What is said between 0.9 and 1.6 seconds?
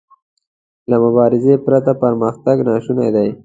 مبارزې